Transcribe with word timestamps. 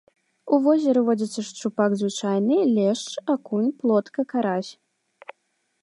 У 0.55 0.57
возеры 0.67 1.03
водзяцца 1.09 1.41
шчупак 1.49 1.91
звычайны, 2.01 2.57
лешч, 2.79 3.07
акунь, 3.35 3.71
плотка, 3.83 4.21
карась. 4.35 4.71